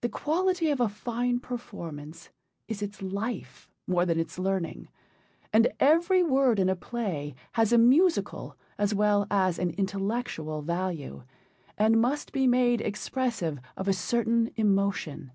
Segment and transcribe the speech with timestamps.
[0.00, 2.30] The quality of a fine performance
[2.66, 4.88] is its life more than its learning,
[5.52, 11.22] and every word in a play has a musical as well as an intellectual value,
[11.78, 15.30] and must be made expressive of a certain emotion.